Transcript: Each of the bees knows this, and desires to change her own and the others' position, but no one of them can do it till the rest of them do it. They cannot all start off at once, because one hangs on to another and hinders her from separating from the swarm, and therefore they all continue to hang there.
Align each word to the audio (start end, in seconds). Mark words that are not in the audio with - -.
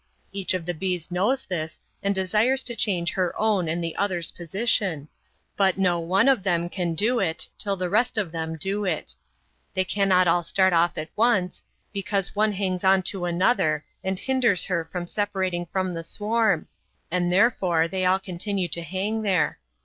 Each 0.31 0.55
of 0.55 0.65
the 0.65 0.73
bees 0.73 1.11
knows 1.11 1.45
this, 1.45 1.79
and 2.01 2.15
desires 2.15 2.63
to 2.63 2.75
change 2.75 3.11
her 3.11 3.39
own 3.39 3.67
and 3.69 3.83
the 3.83 3.95
others' 3.97 4.31
position, 4.31 5.07
but 5.55 5.77
no 5.77 5.99
one 5.99 6.27
of 6.27 6.41
them 6.41 6.69
can 6.69 6.95
do 6.95 7.19
it 7.19 7.47
till 7.59 7.75
the 7.77 7.87
rest 7.87 8.17
of 8.17 8.31
them 8.31 8.57
do 8.57 8.83
it. 8.83 9.13
They 9.75 9.85
cannot 9.85 10.27
all 10.27 10.41
start 10.41 10.73
off 10.73 10.97
at 10.97 11.09
once, 11.15 11.61
because 11.93 12.35
one 12.35 12.53
hangs 12.53 12.83
on 12.83 13.03
to 13.13 13.25
another 13.25 13.85
and 14.03 14.17
hinders 14.17 14.63
her 14.63 14.89
from 14.91 15.05
separating 15.05 15.67
from 15.67 15.93
the 15.93 16.03
swarm, 16.03 16.67
and 17.11 17.31
therefore 17.31 17.87
they 17.87 18.03
all 18.03 18.17
continue 18.17 18.69
to 18.69 18.81
hang 18.81 19.21
there. 19.21 19.59